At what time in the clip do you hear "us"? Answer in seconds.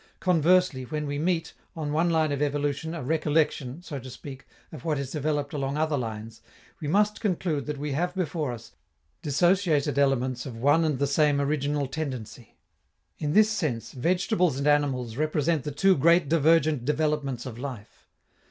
8.51-8.71